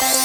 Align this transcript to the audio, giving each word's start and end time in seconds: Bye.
Bye. 0.00 0.21